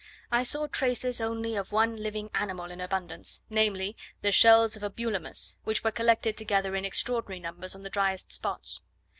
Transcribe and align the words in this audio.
I 0.31 0.41
saw 0.41 0.65
traces 0.65 1.21
only 1.21 1.55
of 1.55 1.71
one 1.71 1.95
living 1.97 2.31
animal 2.33 2.71
in 2.71 2.81
abundance, 2.81 3.41
namely, 3.51 3.95
the 4.23 4.31
shells 4.31 4.75
of 4.75 4.81
a 4.81 4.89
Bulimus, 4.89 5.57
which 5.63 5.83
were 5.83 5.91
collected 5.91 6.35
together 6.37 6.75
in 6.75 6.85
extraordinary 6.85 7.39
numbers 7.39 7.75
on 7.75 7.83
the 7.83 7.89
driest 7.91 8.31
spots. 8.31 8.81